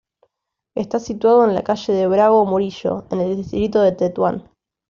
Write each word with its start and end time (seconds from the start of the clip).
Está 0.75 0.97
situado 0.99 1.45
en 1.45 1.53
la 1.53 1.63
calle 1.63 1.93
de 1.93 2.07
Bravo 2.07 2.43
Murillo, 2.43 3.05
en 3.11 3.19
el 3.21 3.35
distrito 3.37 3.81
de 3.83 3.91
Tetuán. 3.91 4.49